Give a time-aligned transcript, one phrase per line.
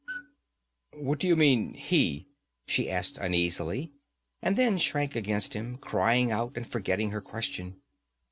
[0.95, 2.27] 'What do you mean, he?'
[2.65, 3.91] she asked uneasily,
[4.41, 7.75] and then shrank against him, crying out, and forgetting her question.